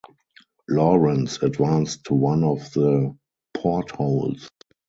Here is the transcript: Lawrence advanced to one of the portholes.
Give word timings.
Lawrence 0.67 1.43
advanced 1.43 2.05
to 2.05 2.15
one 2.15 2.43
of 2.43 2.73
the 2.73 3.15
portholes. 3.53 4.49